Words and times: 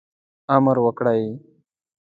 امر 0.55 0.77
وکړي. 0.85 1.21